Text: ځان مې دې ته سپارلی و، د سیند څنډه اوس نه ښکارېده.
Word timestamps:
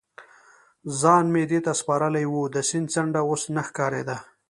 ځان 0.99 1.25
مې 1.33 1.43
دې 1.51 1.59
ته 1.65 1.71
سپارلی 1.79 2.25
و، 2.27 2.35
د 2.55 2.57
سیند 2.69 2.87
څنډه 2.93 3.21
اوس 3.29 3.43
نه 3.55 3.61
ښکارېده. 3.67 4.17